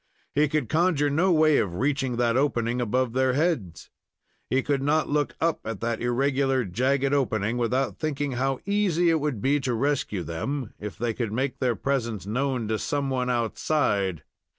[0.33, 3.91] He could conjure no way of reaching that opening above their heads.
[4.49, 9.19] He could not look up at that irregular, jagged opening without thinking how easy it
[9.19, 13.29] would be to rescue them, if they could make their presence known to some one
[13.29, 14.23] outside.